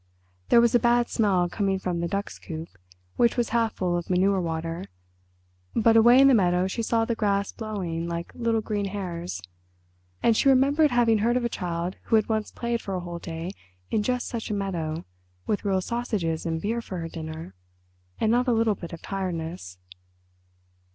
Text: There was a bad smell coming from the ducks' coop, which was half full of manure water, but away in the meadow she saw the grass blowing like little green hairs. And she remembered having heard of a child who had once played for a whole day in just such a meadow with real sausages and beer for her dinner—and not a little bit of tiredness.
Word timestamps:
There 0.49 0.59
was 0.61 0.73
a 0.73 0.79
bad 0.79 1.09
smell 1.09 1.47
coming 1.47 1.77
from 1.77 1.99
the 1.99 2.07
ducks' 2.07 2.39
coop, 2.39 2.69
which 3.17 3.37
was 3.37 3.49
half 3.49 3.73
full 3.73 3.95
of 3.95 4.09
manure 4.09 4.41
water, 4.41 4.85
but 5.75 5.95
away 5.95 6.19
in 6.19 6.27
the 6.27 6.33
meadow 6.33 6.65
she 6.65 6.81
saw 6.81 7.05
the 7.05 7.13
grass 7.13 7.51
blowing 7.51 8.07
like 8.07 8.33
little 8.33 8.61
green 8.61 8.85
hairs. 8.85 9.43
And 10.23 10.35
she 10.35 10.49
remembered 10.49 10.89
having 10.89 11.19
heard 11.19 11.37
of 11.37 11.45
a 11.45 11.49
child 11.49 11.97
who 12.05 12.15
had 12.15 12.27
once 12.29 12.49
played 12.49 12.81
for 12.81 12.95
a 12.95 12.99
whole 13.01 13.19
day 13.19 13.51
in 13.91 14.01
just 14.01 14.27
such 14.27 14.49
a 14.49 14.55
meadow 14.55 15.05
with 15.45 15.63
real 15.63 15.81
sausages 15.81 16.47
and 16.47 16.59
beer 16.59 16.81
for 16.81 16.97
her 16.97 17.07
dinner—and 17.07 18.31
not 18.31 18.47
a 18.47 18.53
little 18.53 18.73
bit 18.73 18.93
of 18.93 19.03
tiredness. 19.03 19.77